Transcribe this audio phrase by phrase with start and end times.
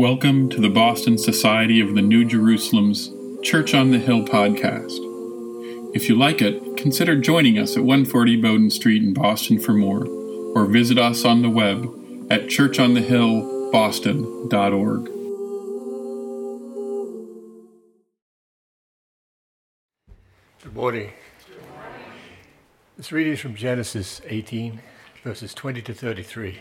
[0.00, 3.10] Welcome to the Boston Society of the New Jerusalem's
[3.42, 4.96] Church on the Hill podcast.
[5.94, 10.06] If you like it, consider joining us at 140 Bowdoin Street in Boston for more,
[10.56, 11.82] or visit us on the web
[12.30, 15.04] at churchonthehillboston.org.
[20.62, 21.12] Good morning.
[22.96, 24.80] This reading is from Genesis 18,
[25.22, 26.60] verses 20 to 33.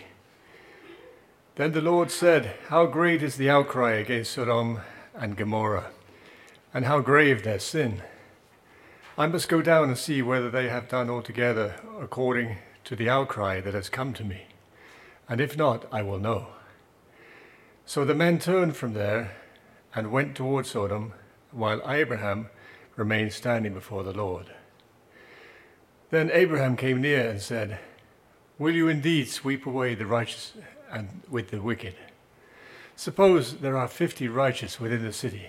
[1.59, 4.79] Then the Lord said, How great is the outcry against Sodom
[5.13, 5.91] and Gomorrah,
[6.73, 8.01] and how grave their sin.
[9.17, 13.59] I must go down and see whether they have done altogether according to the outcry
[13.59, 14.43] that has come to me,
[15.27, 16.47] and if not, I will know.
[17.85, 19.35] So the men turned from there
[19.93, 21.11] and went toward Sodom,
[21.51, 22.49] while Abraham
[22.95, 24.45] remained standing before the Lord.
[26.09, 27.79] Then Abraham came near and said,
[28.57, 30.53] Will you indeed sweep away the righteous
[30.91, 31.95] and with the wicked.
[32.95, 35.47] Suppose there are fifty righteous within the city.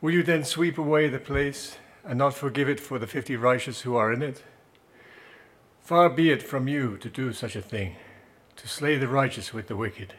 [0.00, 3.82] Will you then sweep away the place and not forgive it for the fifty righteous
[3.82, 4.42] who are in it?
[5.82, 7.96] Far be it from you to do such a thing,
[8.56, 10.14] to slay the righteous with the wicked,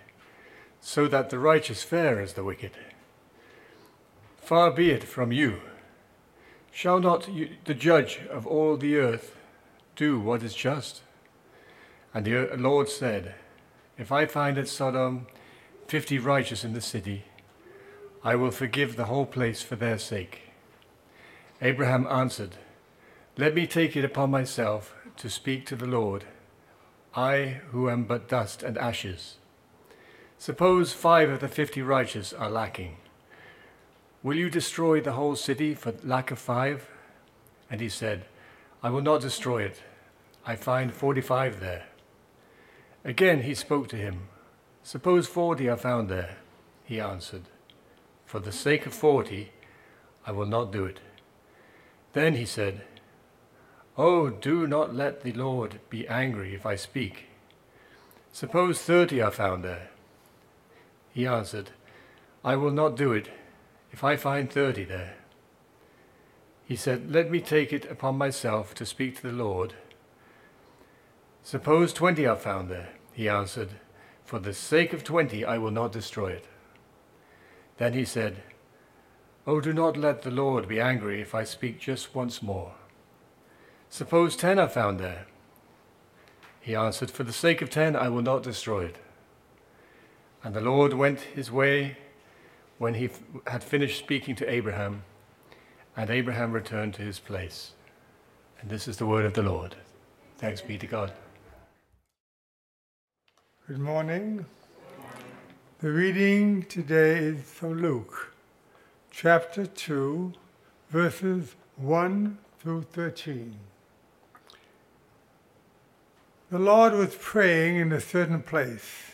[0.81, 2.71] so that the righteous fare as the wicked.
[4.37, 5.61] Far be it from you.
[6.71, 9.35] Shall not you, the judge of all the earth
[9.95, 11.01] do what is just?
[12.13, 13.35] And the Lord said,
[13.99, 15.27] if I find at Sodom
[15.87, 17.25] fifty righteous in the city,
[18.23, 20.43] I will forgive the whole place for their sake.
[21.61, 22.55] Abraham answered,
[23.37, 26.23] Let me take it upon myself to speak to the Lord,
[27.13, 29.35] I who am but dust and ashes.
[30.37, 32.95] Suppose five of the fifty righteous are lacking.
[34.23, 36.87] Will you destroy the whole city for lack of five?
[37.69, 38.25] And he said,
[38.81, 39.81] I will not destroy it.
[40.45, 41.87] I find forty five there.
[43.03, 44.27] Again he spoke to him.
[44.83, 46.37] Suppose forty are found there.
[46.83, 47.43] He answered,
[48.25, 49.51] For the sake of forty,
[50.25, 50.99] I will not do it.
[52.13, 52.81] Then he said,
[53.97, 57.25] Oh, do not let the Lord be angry if I speak.
[58.31, 59.89] Suppose thirty are found there.
[61.13, 61.71] He answered,
[62.43, 63.29] I will not do it
[63.91, 65.15] if I find thirty there.
[66.65, 69.73] He said, Let me take it upon myself to speak to the Lord.
[71.43, 72.89] Suppose twenty are found there.
[73.13, 73.69] He answered,
[74.23, 76.45] For the sake of twenty I will not destroy it.
[77.77, 78.43] Then he said,
[79.47, 82.73] Oh, do not let the Lord be angry if I speak just once more.
[83.89, 85.25] Suppose ten are found there.
[86.61, 88.97] He answered, For the sake of ten I will not destroy it.
[90.43, 91.97] And the Lord went his way
[92.77, 93.09] when he
[93.47, 95.03] had finished speaking to Abraham,
[95.97, 97.71] and Abraham returned to his place.
[98.61, 99.75] And this is the word of the Lord.
[100.37, 101.11] Thanks be to God.
[103.69, 104.47] Good morning.
[105.79, 108.33] The reading today is from Luke,
[109.11, 110.33] chapter 2,
[110.89, 113.59] verses 1 through 13.
[116.49, 119.11] The Lord was praying in a certain place,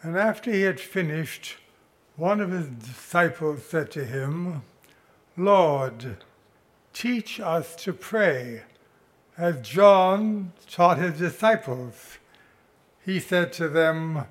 [0.00, 1.56] and after he had finished,
[2.14, 4.62] one of his disciples said to him,
[5.36, 6.18] Lord,
[6.92, 8.62] teach us to pray,
[9.36, 12.19] as John taught his disciples
[13.10, 14.24] he said to them,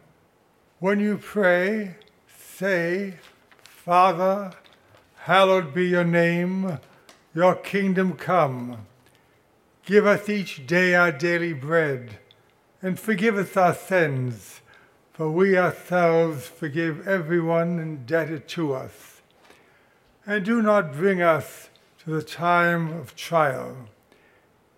[0.79, 1.97] When you pray,
[2.37, 3.15] say,
[3.61, 4.53] Father,
[5.17, 6.79] hallowed be your name,
[7.35, 8.87] your kingdom come.
[9.85, 12.19] Give us each day our daily bread,
[12.81, 14.61] and forgive us our sins,
[15.11, 19.21] for we ourselves forgive everyone indebted to us.
[20.25, 21.69] And do not bring us
[22.05, 23.89] to the time of trial.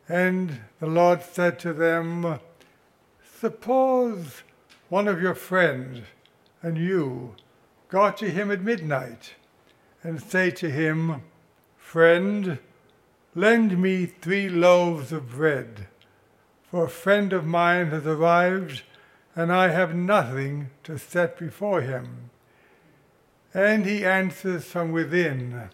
[0.10, 2.40] And the Lord said to them,
[3.42, 4.44] Suppose
[4.90, 6.06] one of your friends
[6.62, 7.34] and you
[7.90, 9.34] go to him at midnight
[10.04, 11.24] and say to him,
[11.76, 12.60] Friend,
[13.34, 15.88] lend me three loaves of bread,
[16.70, 18.84] for a friend of mine has arrived
[19.36, 22.30] and I have nothing to set before him.
[23.56, 25.72] And he answers from within,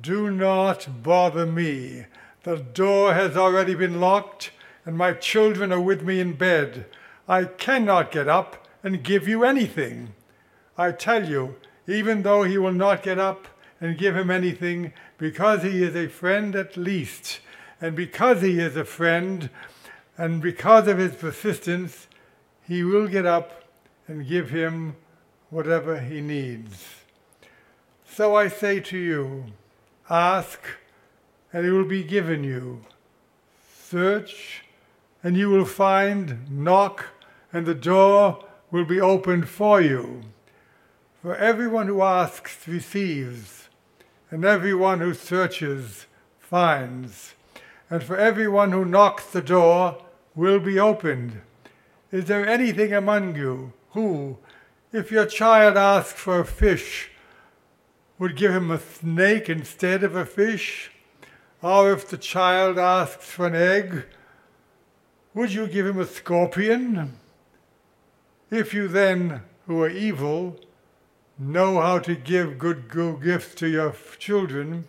[0.00, 2.06] Do not bother me.
[2.44, 4.52] The door has already been locked
[4.84, 6.86] and my children are with me in bed.
[7.28, 10.14] I cannot get up and give you anything.
[10.76, 13.46] I tell you, even though he will not get up
[13.80, 17.40] and give him anything, because he is a friend at least,
[17.80, 19.50] and because he is a friend,
[20.16, 22.06] and because of his persistence,
[22.66, 23.64] he will get up
[24.06, 24.96] and give him
[25.50, 26.84] whatever he needs.
[28.06, 29.46] So I say to you,
[30.08, 30.60] ask,
[31.52, 32.82] and it will be given you.
[33.82, 34.63] Search,
[35.24, 37.06] and you will find, knock,
[37.50, 40.20] and the door will be opened for you.
[41.22, 43.70] For everyone who asks receives,
[44.30, 46.04] and everyone who searches
[46.38, 47.34] finds,
[47.88, 50.04] and for everyone who knocks the door
[50.34, 51.40] will be opened.
[52.12, 54.36] Is there anything among you who,
[54.92, 57.10] if your child asks for a fish,
[58.18, 60.90] would give him a snake instead of a fish?
[61.62, 64.04] Or if the child asks for an egg,
[65.34, 67.16] would you give him a scorpion?
[68.50, 70.60] If you then, who are evil,
[71.38, 72.90] know how to give good,
[73.22, 74.84] gifts to your children,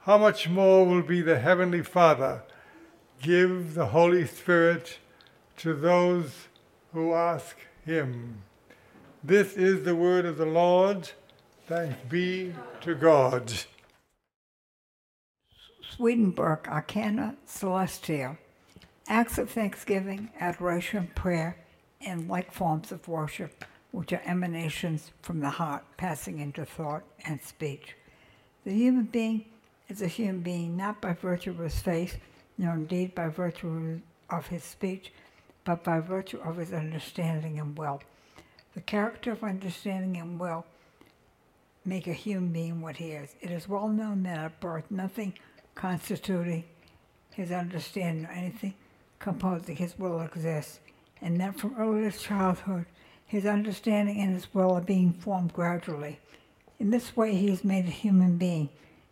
[0.00, 2.42] how much more will be the Heavenly Father
[3.22, 4.98] give the Holy Spirit
[5.58, 6.48] to those
[6.92, 8.42] who ask Him?
[9.24, 11.10] This is the word of the Lord.
[11.66, 13.52] Thanks be to God.
[15.90, 18.38] Swedenborg Arcana Coelestia.
[19.10, 21.56] Acts of thanksgiving, adoration, prayer,
[22.02, 27.40] and like forms of worship, which are emanations from the heart passing into thought and
[27.40, 27.96] speech.
[28.66, 29.46] The human being
[29.88, 32.18] is a human being not by virtue of his faith,
[32.58, 35.10] nor indeed by virtue of his speech,
[35.64, 38.02] but by virtue of his understanding and will.
[38.74, 40.66] The character of understanding and will
[41.82, 43.34] make a human being what he is.
[43.40, 45.32] It is well known that at birth nothing
[45.74, 46.64] constituting
[47.32, 48.74] his understanding or anything
[49.18, 50.80] composing his will exists,
[51.20, 52.86] and that from earliest childhood
[53.26, 56.18] his understanding and his will are being formed gradually.
[56.78, 58.70] In this way he is made a human being,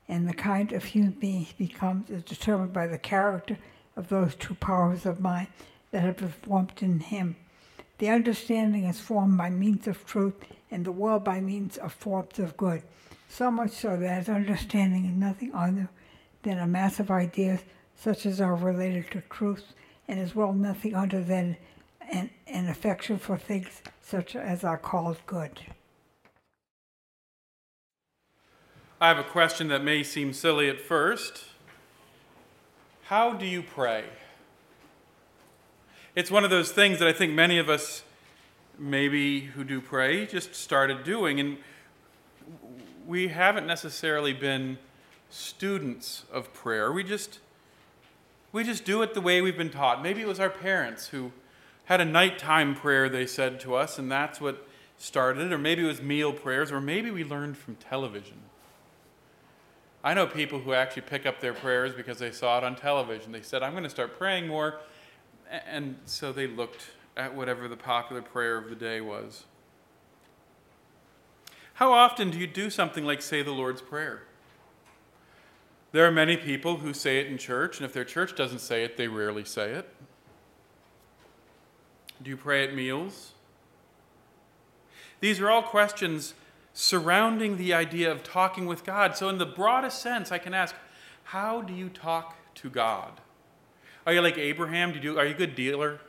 [0.09, 3.59] and the kind of human being he becomes is determined by the character
[3.97, 5.49] of those two powers of mind
[5.91, 7.37] that have been formed in him.
[7.99, 10.35] The understanding is formed by means of truth,
[10.71, 12.83] and the will by means of forms of good.
[13.29, 15.89] So much so that his understanding is nothing other
[16.43, 17.61] than a mass of ideas
[17.97, 19.73] such as are related to truth,
[20.09, 21.57] and as well nothing other than
[22.11, 25.61] an, an affection for things such as are called good.
[29.01, 31.45] I have a question that may seem silly at first.
[33.05, 34.05] How do you pray?
[36.15, 38.03] It's one of those things that I think many of us,
[38.79, 41.39] maybe who do pray, just started doing.
[41.39, 41.59] And
[43.07, 44.79] we haven't necessarily been
[45.29, 46.91] students of prayer.
[46.91, 47.41] We just
[48.57, 50.03] we just do it the way we've been taught.
[50.03, 51.31] Maybe it was our parents who
[51.85, 54.67] had a nighttime prayer they said to us and that's what
[54.97, 58.39] started it or maybe it was meal prayers or maybe we learned from television.
[60.03, 63.31] I know people who actually pick up their prayers because they saw it on television.
[63.31, 64.81] They said, I'm going to start praying more.
[65.51, 69.45] And so they looked at whatever the popular prayer of the day was.
[71.75, 74.23] How often do you do something like say the Lord's Prayer?
[75.97, 78.85] There are many people who say it in church, and if their church doesn't say
[78.85, 79.89] it, they rarely say it.
[82.23, 83.33] Do you pray at meals?
[85.21, 86.35] These are all questions
[86.75, 89.17] surrounding the idea of talking with God.
[89.17, 90.75] So, in the broadest sense, I can ask,
[91.25, 93.23] how do you talk to God?
[94.07, 94.93] Are you like Abraham?
[94.93, 96.01] Do you are you a good dealer?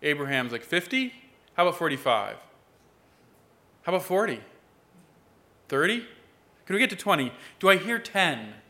[0.00, 1.12] Abraham's like 50?
[1.58, 2.36] How about 45?
[3.82, 4.40] How about 40?
[5.68, 6.06] 30?
[6.64, 7.34] Can we get to 20?
[7.60, 8.63] Do I hear 10?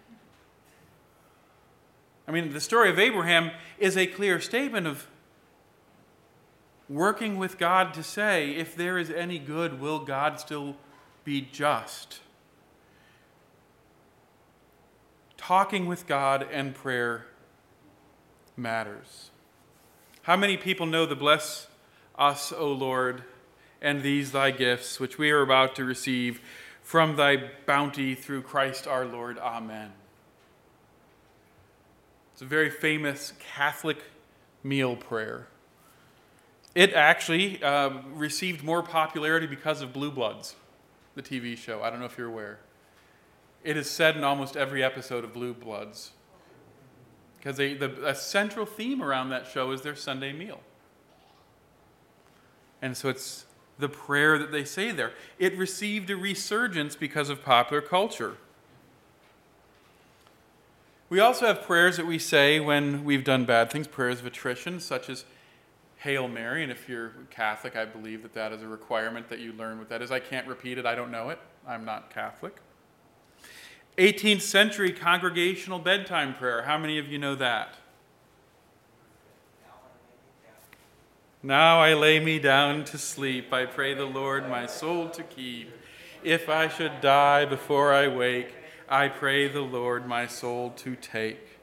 [2.26, 5.06] I mean, the story of Abraham is a clear statement of
[6.88, 10.76] working with God to say, if there is any good, will God still
[11.24, 12.20] be just.
[15.36, 17.26] Talking with God and prayer
[18.56, 19.30] matters.
[20.22, 21.66] How many people know the bless
[22.18, 23.24] us, O Lord,
[23.82, 26.40] and these thy gifts, which we are about to receive
[26.82, 29.38] from thy bounty through Christ our Lord?
[29.38, 29.92] Amen.
[32.34, 33.98] It's a very famous Catholic
[34.64, 35.46] meal prayer.
[36.74, 40.56] It actually uh, received more popularity because of Blue Bloods
[41.14, 41.80] the TV show.
[41.80, 42.58] I don't know if you're aware.
[43.62, 46.10] It is said in almost every episode of Blue Bloods.
[47.38, 50.58] Because the a central theme around that show is their Sunday meal.
[52.82, 53.46] And so it's
[53.78, 55.12] the prayer that they say there.
[55.38, 58.38] It received a resurgence because of popular culture.
[61.08, 64.80] We also have prayers that we say when we've done bad things, prayers of attrition,
[64.80, 65.24] such as
[65.98, 69.52] Hail Mary, and if you're Catholic, I believe that that is a requirement that you
[69.52, 70.10] learn what that is.
[70.10, 71.38] I can't repeat it, I don't know it.
[71.66, 72.56] I'm not Catholic.
[73.96, 76.62] 18th century congregational bedtime prayer.
[76.62, 77.76] How many of you know that?
[81.42, 83.52] Now I lay me down to sleep.
[83.52, 85.70] I pray the Lord my soul to keep.
[86.22, 88.54] If I should die before I wake,
[88.88, 91.58] I pray the Lord my soul to take.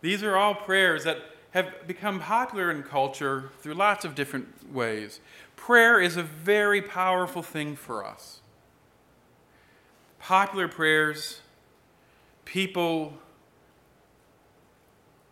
[0.00, 1.18] These are all prayers that
[1.52, 5.20] have become popular in culture through lots of different ways.
[5.54, 8.40] prayer is a very powerful thing for us.
[10.18, 11.40] Popular prayers,
[12.44, 13.14] people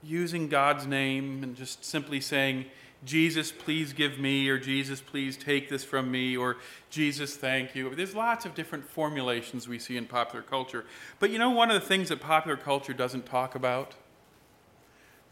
[0.03, 2.67] using God's name and just simply saying,
[3.05, 6.59] Jesus, please give me, or Jesus, please take this from me, or
[6.91, 7.95] Jesus, thank you.
[7.95, 10.85] There's lots of different formulations we see in popular culture.
[11.19, 13.95] But you know, one of the things that popular culture doesn't talk about?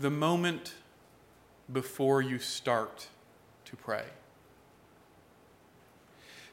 [0.00, 0.74] The moment
[1.70, 3.08] before you start
[3.66, 4.04] to pray.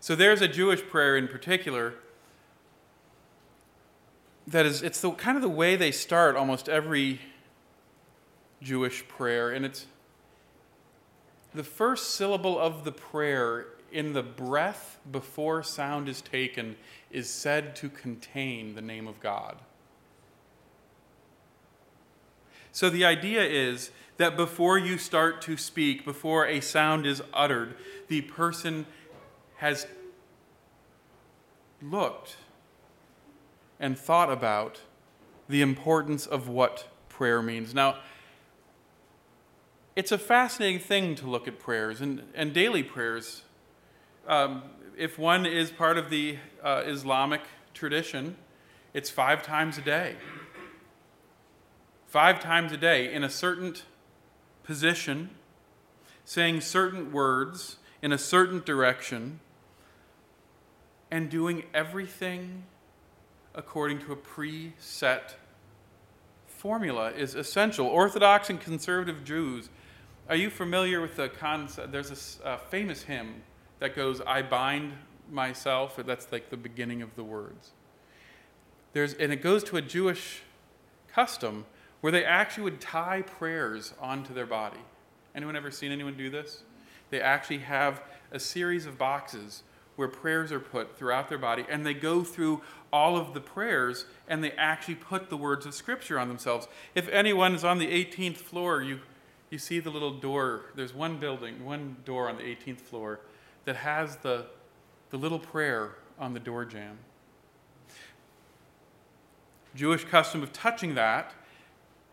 [0.01, 1.95] So there's a Jewish prayer in particular
[4.48, 7.22] that is, it's the kind of the way they start almost every
[8.62, 9.88] Jewish prayer, and it's
[11.55, 16.75] the first syllable of the prayer in the breath before sound is taken
[17.09, 19.57] is said to contain the name of God.
[22.74, 27.75] So the idea is that before you start to speak, before a sound is uttered,
[28.09, 28.85] the person
[29.57, 29.88] has
[31.81, 32.35] looked
[33.79, 34.81] and thought about
[35.47, 37.74] the importance of what prayer means.
[37.74, 38.00] Now,
[39.95, 43.43] it's a fascinating thing to look at prayers and, and daily prayers.
[44.27, 44.63] Um,
[44.97, 47.41] if one is part of the uh, Islamic
[47.73, 48.35] tradition,
[48.93, 50.15] it's five times a day.
[52.07, 53.75] Five times a day in a certain
[54.63, 55.29] position,
[56.25, 59.39] saying certain words in a certain direction,
[61.09, 62.63] and doing everything
[63.53, 65.35] according to a preset
[66.47, 67.85] formula is essential.
[67.85, 69.69] Orthodox and conservative Jews
[70.29, 71.91] are you familiar with the concept?
[71.91, 73.44] There's a uh, famous hymn
[73.79, 74.94] that goes, I bind
[75.29, 77.72] myself, that's like the beginning of the words.
[78.94, 80.41] There's, and it goes to a Jewish
[81.13, 81.65] custom
[82.01, 84.79] where they actually would tie prayers onto their body.
[85.36, 86.63] Anyone ever seen anyone do this?
[87.10, 88.01] They actually have
[88.32, 89.63] a series of boxes
[89.96, 94.05] where prayers are put throughout their body, and they go through all of the prayers
[94.27, 96.67] and they actually put the words of Scripture on themselves.
[96.96, 99.00] If anyone is on the 18th floor, you
[99.49, 100.65] you see the little door.
[100.75, 103.19] There's one building, one door on the 18th floor
[103.65, 104.45] that has the,
[105.09, 106.97] the little prayer on the door jamb.
[109.75, 111.33] Jewish custom of touching that,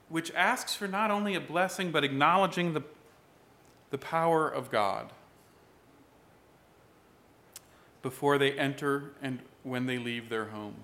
[0.09, 2.83] which asks for not only a blessing, but acknowledging the,
[3.91, 5.13] the power of God
[8.03, 10.75] before they enter and when they leave their home.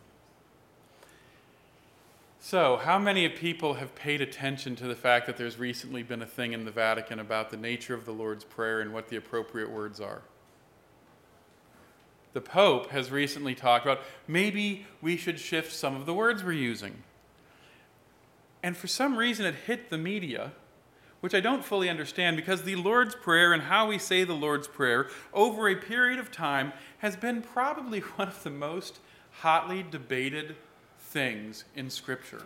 [2.50, 6.26] So, how many people have paid attention to the fact that there's recently been a
[6.26, 9.70] thing in the Vatican about the nature of the Lord's Prayer and what the appropriate
[9.70, 10.22] words are?
[12.32, 16.52] The Pope has recently talked about maybe we should shift some of the words we're
[16.52, 17.02] using.
[18.62, 20.52] And for some reason, it hit the media,
[21.20, 24.68] which I don't fully understand because the Lord's Prayer and how we say the Lord's
[24.68, 29.00] Prayer over a period of time has been probably one of the most
[29.42, 30.56] hotly debated
[31.08, 32.42] things in Scripture.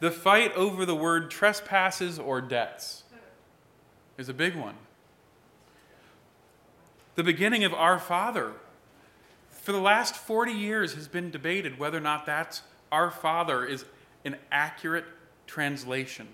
[0.00, 3.04] The fight over the word trespasses or debts
[4.18, 4.74] is a big one.
[7.14, 8.52] The beginning of Our Father,
[9.50, 12.62] for the last 40 years, has been debated whether or not that's
[12.92, 13.84] Our Father is
[14.24, 15.06] an accurate
[15.46, 16.28] translation.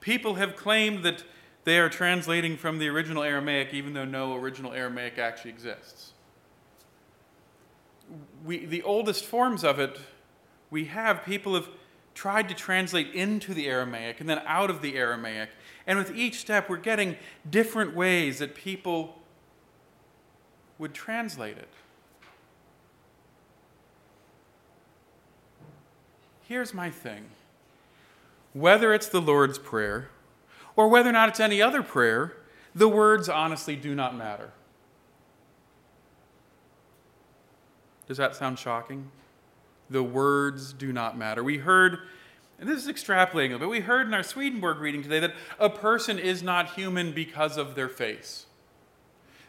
[0.00, 1.22] People have claimed that
[1.64, 6.13] they are translating from the original Aramaic, even though no original Aramaic actually exists
[8.44, 9.98] we, the oldest forms of it
[10.70, 11.68] we have, people have
[12.14, 15.50] tried to translate into the Aramaic and then out of the Aramaic.
[15.86, 17.16] And with each step, we're getting
[17.48, 19.20] different ways that people
[20.78, 21.68] would translate it.
[26.42, 27.26] Here's my thing
[28.52, 30.10] whether it's the Lord's Prayer
[30.76, 32.36] or whether or not it's any other prayer,
[32.74, 34.50] the words honestly do not matter.
[38.06, 39.10] Does that sound shocking?
[39.90, 41.42] The words do not matter.
[41.42, 41.98] We heard,
[42.58, 43.68] and this is extrapolating, a bit.
[43.68, 47.74] we heard in our Swedenborg reading today that a person is not human because of
[47.74, 48.46] their face.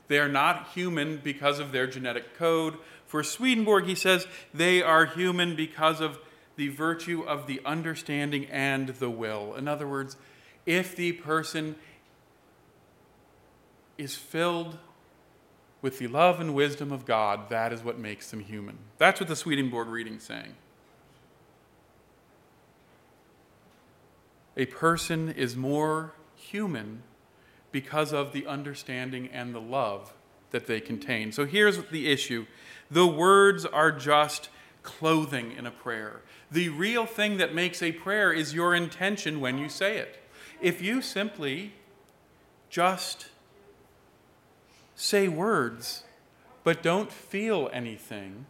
[0.07, 2.75] They are not human because of their genetic code.
[3.07, 6.19] For Swedenborg, he says they are human because of
[6.55, 9.55] the virtue of the understanding and the will.
[9.55, 10.15] In other words,
[10.65, 11.75] if the person
[13.97, 14.77] is filled
[15.85, 18.75] with the love and wisdom of God, that is what makes them human.
[18.97, 20.55] That's what the Swedenborg reading is saying.
[24.57, 27.03] A person is more human
[27.71, 30.15] because of the understanding and the love
[30.49, 31.31] that they contain.
[31.31, 32.47] So here's the issue
[32.89, 34.49] the words are just
[34.81, 36.21] clothing in a prayer.
[36.49, 40.19] The real thing that makes a prayer is your intention when you say it.
[40.59, 41.73] If you simply
[42.71, 43.27] just
[44.95, 46.03] say words
[46.63, 48.47] but don't feel anything,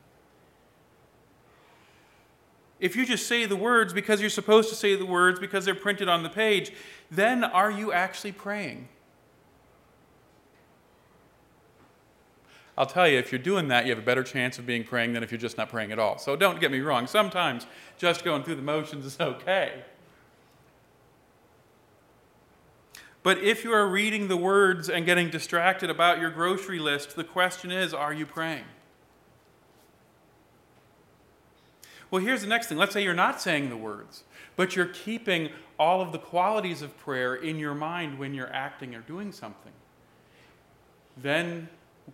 [2.80, 5.76] if you just say the words because you're supposed to say the words because they're
[5.76, 6.72] printed on the page,
[7.10, 8.88] then are you actually praying?
[12.78, 15.14] I'll tell you, if you're doing that, you have a better chance of being praying
[15.14, 16.18] than if you're just not praying at all.
[16.18, 17.08] So don't get me wrong.
[17.08, 17.66] Sometimes
[17.98, 19.84] just going through the motions is okay.
[23.26, 27.24] But if you are reading the words and getting distracted about your grocery list, the
[27.24, 28.66] question is are you praying?
[32.12, 32.78] Well, here's the next thing.
[32.78, 36.96] Let's say you're not saying the words, but you're keeping all of the qualities of
[37.00, 39.74] prayer in your mind when you're acting or doing something.
[41.18, 41.68] Then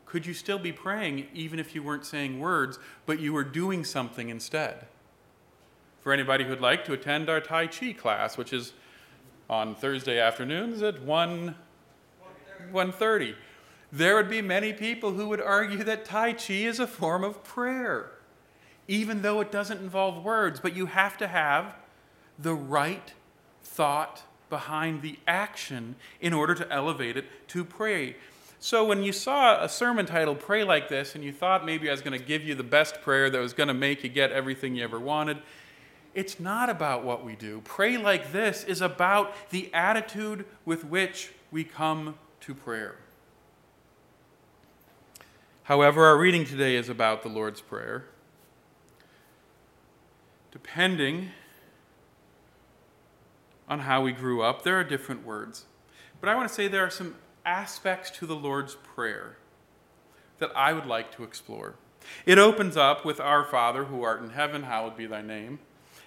[0.06, 3.84] could you still be praying even if you weren't saying words, but you were doing
[3.84, 4.86] something instead?
[6.00, 8.72] For anybody who'd like to attend our Tai Chi class, which is
[9.52, 11.56] on Thursday afternoons at 1
[12.72, 13.36] 1:30.
[13.92, 17.44] There would be many people who would argue that Tai Chi is a form of
[17.44, 18.12] prayer,
[18.88, 21.76] even though it doesn't involve words, but you have to have
[22.40, 23.14] the right
[23.62, 28.16] thought behind the action in order to elevate it to pray.
[28.60, 31.92] So when you saw a sermon titled Pray Like This and you thought maybe I
[31.92, 34.32] was going to give you the best prayer that was going to make you get
[34.32, 35.40] everything you ever wanted,
[36.14, 37.62] it's not about what we do.
[37.64, 42.96] Pray like this is about the attitude with which we come to prayer.
[45.64, 48.06] However, our reading today is about the Lord's Prayer.
[50.52, 51.30] Depending
[53.70, 55.66] on how we grew up, there are different words.
[56.20, 57.16] But I want to say there are some
[57.46, 59.38] aspects to the Lord's Prayer
[60.40, 61.76] that I would like to explore.
[62.26, 65.60] It opens up with Our Father who art in heaven, hallowed be thy name.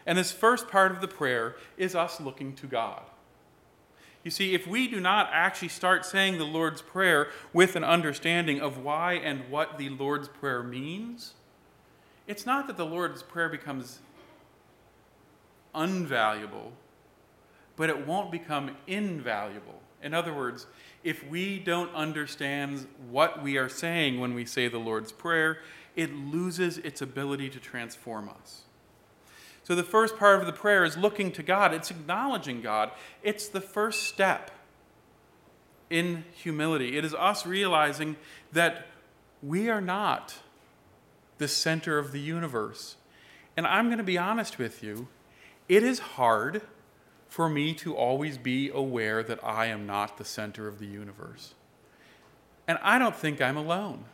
[0.06, 3.02] And this first part of the prayer is us looking to God.
[4.22, 8.58] You see, if we do not actually start saying the Lord's Prayer with an understanding
[8.60, 11.34] of why and what the Lord's Prayer means,
[12.26, 14.00] it's not that the Lord's Prayer becomes
[15.74, 16.70] unvaluable,
[17.76, 19.80] but it won't become invaluable.
[20.02, 20.66] In other words,
[21.02, 25.58] if we don't understand what we are saying when we say the Lord's Prayer,
[25.96, 28.63] it loses its ability to transform us.
[29.64, 32.90] So the first part of the prayer is looking to God, it's acknowledging God.
[33.22, 34.50] It's the first step
[35.88, 36.96] in humility.
[36.96, 38.16] It is us realizing
[38.52, 38.86] that
[39.42, 40.36] we are not
[41.38, 42.96] the center of the universe.
[43.56, 45.08] And I'm going to be honest with you,
[45.68, 46.62] it is hard
[47.28, 51.54] for me to always be aware that I am not the center of the universe.
[52.68, 54.04] And I don't think I'm alone.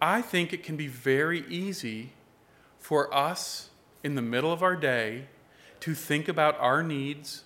[0.00, 2.12] I think it can be very easy
[2.78, 3.70] for us
[4.06, 5.24] in the middle of our day
[5.80, 7.42] to think about our needs,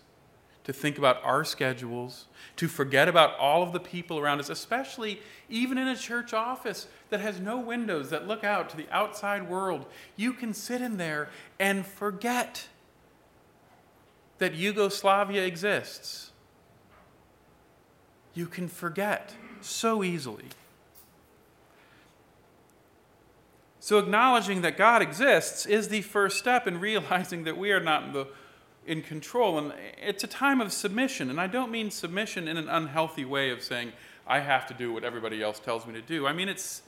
[0.63, 5.23] to think about our schedules, to forget about all of the people around us, especially
[5.49, 9.49] even in a church office that has no windows that look out to the outside
[9.49, 9.87] world.
[10.17, 12.69] You can sit in there and forget
[14.37, 16.31] that Yugoslavia exists.
[18.35, 20.45] You can forget so easily.
[23.91, 28.05] So, acknowledging that God exists is the first step in realizing that we are not
[28.05, 28.29] in, the,
[28.87, 29.59] in control.
[29.59, 31.29] And it's a time of submission.
[31.29, 33.91] And I don't mean submission in an unhealthy way of saying,
[34.29, 36.25] I have to do what everybody else tells me to do.
[36.25, 36.83] I mean, it's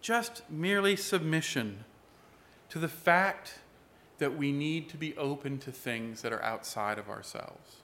[0.00, 1.84] just merely submission
[2.68, 3.58] to the fact
[4.18, 7.78] that we need to be open to things that are outside of ourselves.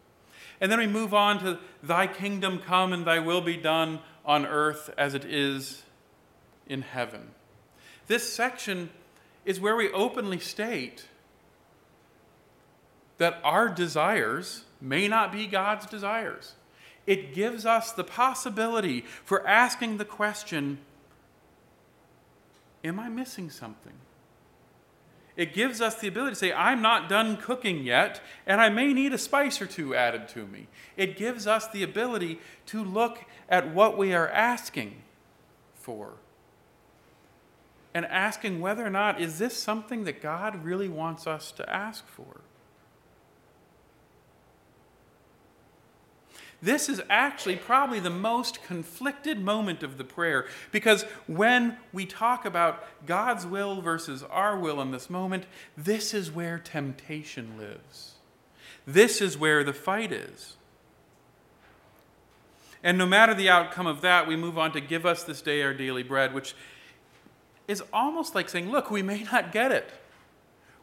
[0.60, 4.46] And then we move on to Thy kingdom come and Thy will be done on
[4.46, 5.82] earth as it is
[6.68, 7.30] in heaven.
[8.12, 8.90] This section
[9.46, 11.06] is where we openly state
[13.16, 16.52] that our desires may not be God's desires.
[17.06, 20.76] It gives us the possibility for asking the question
[22.84, 23.94] Am I missing something?
[25.34, 28.92] It gives us the ability to say, I'm not done cooking yet, and I may
[28.92, 30.66] need a spice or two added to me.
[30.98, 34.96] It gives us the ability to look at what we are asking
[35.72, 36.16] for
[37.94, 42.06] and asking whether or not is this something that God really wants us to ask
[42.06, 42.40] for?
[46.62, 52.44] This is actually probably the most conflicted moment of the prayer because when we talk
[52.44, 58.12] about God's will versus our will in this moment, this is where temptation lives.
[58.86, 60.56] This is where the fight is.
[62.84, 65.62] And no matter the outcome of that, we move on to give us this day
[65.62, 66.54] our daily bread, which
[67.68, 69.88] is almost like saying, look, we may not get it.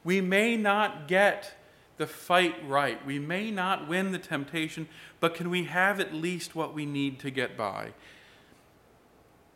[0.03, 1.55] We may not get
[1.97, 3.05] the fight right.
[3.05, 4.87] We may not win the temptation,
[5.19, 7.89] but can we have at least what we need to get by?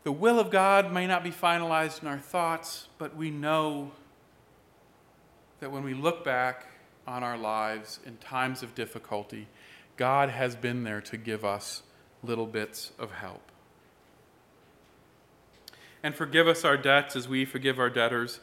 [0.04, 3.92] The will of God may not be finalized in our thoughts, but we know
[5.62, 6.68] that when we look back
[7.08, 9.48] on our lives in times of difficulty,
[9.96, 11.84] God has been there to give us
[12.22, 13.53] little bits of help.
[16.04, 18.42] And forgive us our debts as we forgive our debtors.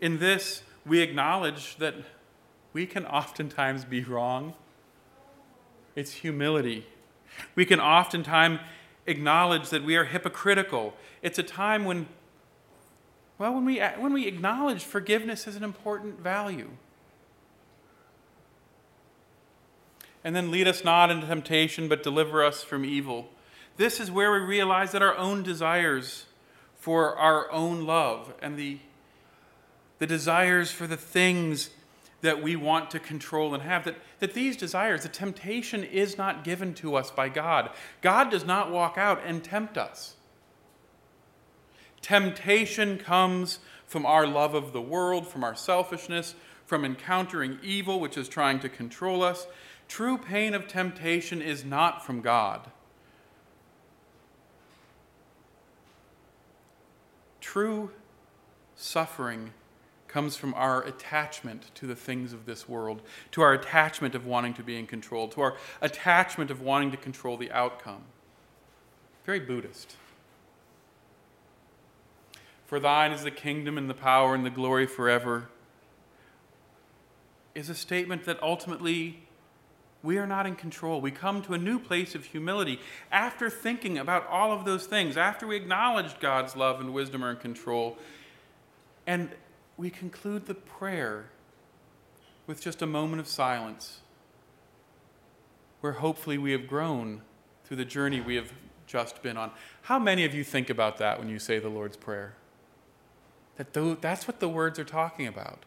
[0.00, 1.94] In this, we acknowledge that
[2.72, 4.54] we can oftentimes be wrong.
[5.96, 6.86] It's humility.
[7.56, 8.60] We can oftentimes
[9.06, 10.94] acknowledge that we are hypocritical.
[11.20, 12.06] It's a time when,
[13.38, 16.70] well, when we, when we acknowledge forgiveness as an important value.
[20.22, 23.30] And then lead us not into temptation, but deliver us from evil.
[23.78, 26.26] This is where we realize that our own desires
[26.80, 28.78] for our own love and the,
[29.98, 31.70] the desires for the things
[32.22, 36.42] that we want to control and have, that, that these desires, the temptation is not
[36.42, 37.70] given to us by God.
[38.00, 40.16] God does not walk out and tempt us.
[42.02, 48.16] Temptation comes from our love of the world, from our selfishness, from encountering evil, which
[48.16, 49.46] is trying to control us.
[49.88, 52.70] True pain of temptation is not from God.
[57.50, 57.90] True
[58.76, 59.50] suffering
[60.06, 64.54] comes from our attachment to the things of this world, to our attachment of wanting
[64.54, 68.02] to be in control, to our attachment of wanting to control the outcome.
[69.24, 69.96] Very Buddhist.
[72.66, 75.48] For thine is the kingdom and the power and the glory forever,
[77.56, 79.22] is a statement that ultimately
[80.02, 81.00] we are not in control.
[81.00, 82.80] We come to a new place of humility
[83.12, 87.30] after thinking about all of those things, after we acknowledge God's love and wisdom are
[87.30, 87.98] in control.
[89.06, 89.30] And
[89.76, 91.26] we conclude the prayer
[92.46, 94.00] with just a moment of silence
[95.80, 97.22] where hopefully we have grown
[97.64, 98.52] through the journey we have
[98.86, 99.50] just been on.
[99.82, 102.34] How many of you think about that when you say the Lord's Prayer?
[103.56, 105.64] That that's what the words are talking about.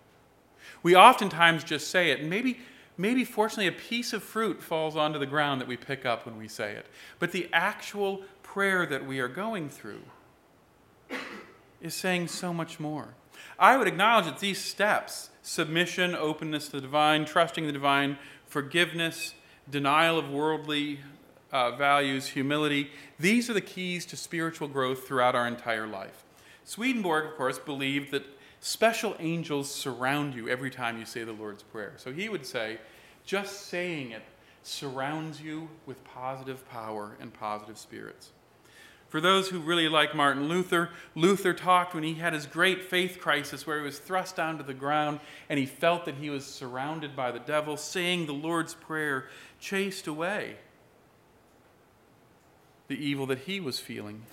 [0.82, 2.60] We oftentimes just say it, and maybe,
[2.98, 6.38] maybe fortunately a piece of fruit falls onto the ground that we pick up when
[6.38, 6.88] we say it.
[7.20, 10.02] But the actual prayer that we are going through
[11.82, 13.16] is saying so much more.
[13.60, 19.34] I would acknowledge that these steps submission, openness to the divine, trusting the divine, forgiveness,
[19.70, 21.00] denial of worldly
[21.52, 22.90] uh, values, humility
[23.24, 26.26] these are the keys to spiritual growth throughout our entire life.
[26.66, 28.26] Swedenborg, of course, believed that
[28.64, 31.92] special angels surround you every time you say the Lord's Prayer.
[31.98, 32.78] So he would say,
[33.26, 34.24] just saying it
[34.62, 38.32] surrounds you with positive power and positive spirits.
[39.10, 43.20] For those who really like Martin Luther, Luther talked when he had his great faith
[43.20, 46.46] crisis where he was thrust down to the ground and he felt that he was
[46.46, 49.26] surrounded by the devil, saying the Lord's Prayer
[49.60, 50.56] chased away
[52.88, 54.24] the evil that he was feeling.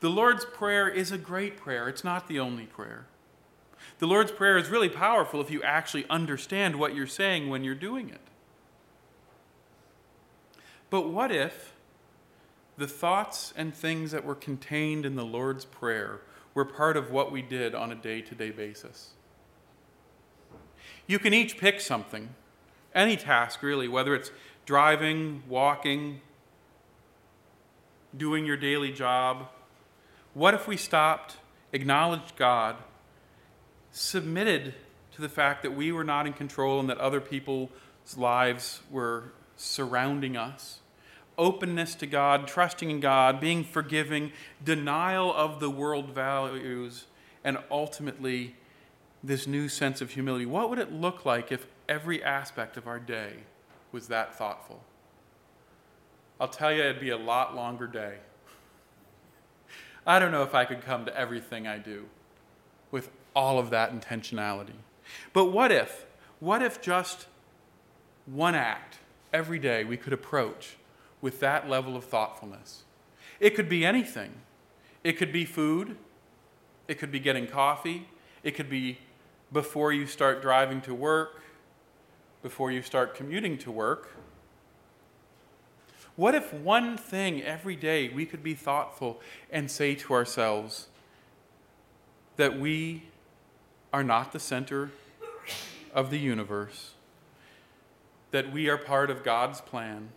[0.00, 3.06] The Lord's Prayer is a great prayer, it's not the only prayer.
[3.98, 7.74] The Lord's Prayer is really powerful if you actually understand what you're saying when you're
[7.74, 8.20] doing it.
[10.90, 11.74] But what if
[12.78, 16.20] the thoughts and things that were contained in the Lord's Prayer
[16.54, 19.10] were part of what we did on a day to day basis.
[21.06, 22.34] You can each pick something,
[22.94, 24.30] any task really, whether it's
[24.64, 26.20] driving, walking,
[28.16, 29.48] doing your daily job.
[30.34, 31.36] What if we stopped,
[31.72, 32.76] acknowledged God,
[33.90, 34.74] submitted
[35.12, 37.70] to the fact that we were not in control and that other people's
[38.16, 40.80] lives were surrounding us?
[41.38, 47.06] openness to God, trusting in God, being forgiving, denial of the world values,
[47.44, 48.56] and ultimately
[49.22, 50.44] this new sense of humility.
[50.44, 53.34] What would it look like if every aspect of our day
[53.92, 54.82] was that thoughtful?
[56.40, 58.18] I'll tell you, it'd be a lot longer day.
[60.08, 62.06] I don't know if I could come to everything I do
[62.90, 64.74] with all of that intentionality.
[65.32, 66.06] But what if,
[66.40, 67.26] what if just
[68.26, 68.98] one act
[69.32, 70.76] every day we could approach
[71.20, 72.84] with that level of thoughtfulness.
[73.40, 74.32] It could be anything.
[75.04, 75.96] It could be food.
[76.86, 78.08] It could be getting coffee.
[78.42, 78.98] It could be
[79.52, 81.42] before you start driving to work,
[82.42, 84.10] before you start commuting to work.
[86.18, 89.20] What if one thing every day we could be thoughtful
[89.52, 90.88] and say to ourselves
[92.34, 93.04] that we
[93.92, 94.90] are not the center
[95.94, 96.94] of the universe,
[98.32, 100.08] that we are part of God's plan,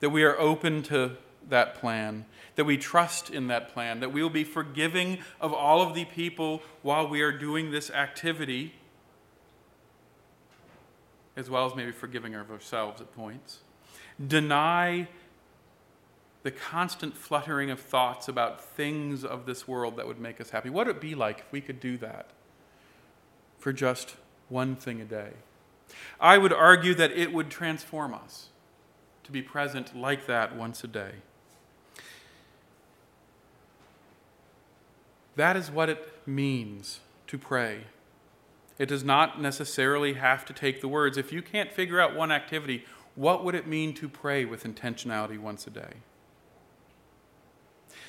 [0.00, 1.16] that we are open to
[1.48, 5.80] that plan, that we trust in that plan, that we will be forgiving of all
[5.80, 8.74] of the people while we are doing this activity,
[11.38, 13.60] as well as maybe forgiving of ourselves at points.
[14.26, 15.08] Deny
[16.48, 20.70] the constant fluttering of thoughts about things of this world that would make us happy.
[20.70, 22.30] What would it be like if we could do that
[23.58, 24.16] for just
[24.48, 25.32] one thing a day?
[26.18, 28.46] I would argue that it would transform us
[29.24, 31.16] to be present like that once a day.
[35.36, 37.80] That is what it means to pray.
[38.78, 41.18] It does not necessarily have to take the words.
[41.18, 45.38] If you can't figure out one activity, what would it mean to pray with intentionality
[45.38, 45.92] once a day?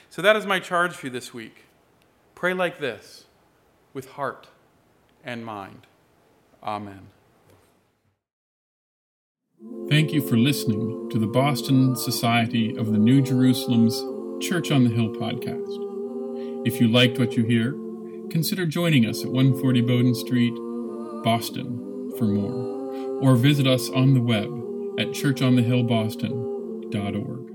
[0.10, 1.66] So that is my charge for you this week.
[2.34, 3.26] Pray like this,
[3.94, 4.48] with heart
[5.24, 5.86] and mind.
[6.64, 7.10] Amen.
[9.90, 14.02] Thank you for listening to the Boston Society of the New Jerusalem's
[14.44, 15.86] Church on the Hill podcast.
[16.66, 17.74] If you liked what you hear,
[18.32, 20.56] consider joining us at 140 Bowdoin Street,
[21.24, 24.48] Boston, for more, or visit us on the web
[25.00, 27.49] at churchonthehillboston.org.